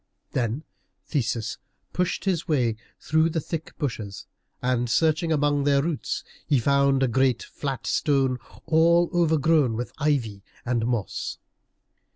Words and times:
Then 0.31 0.63
Theseus 1.05 1.59
pushed 1.93 2.25
his 2.25 2.47
way 2.47 2.69
in 2.69 2.77
through 2.99 3.29
the 3.29 3.39
thick 3.39 3.77
bushes, 3.77 4.25
and 4.59 4.89
searching 4.89 5.31
among 5.31 5.63
their 5.63 5.83
roots 5.83 6.23
he 6.47 6.57
found 6.57 7.03
a 7.03 7.07
great 7.07 7.43
flat 7.43 7.85
stone, 7.85 8.39
all 8.65 9.11
overgrown 9.13 9.75
with 9.75 9.93
ivy 9.99 10.41
and 10.65 10.87
moss. 10.87 11.37